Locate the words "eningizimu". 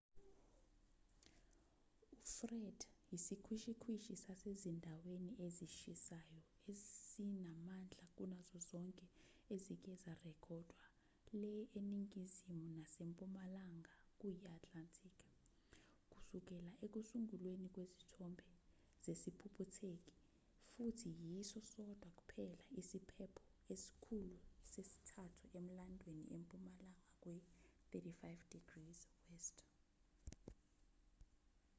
11.79-12.67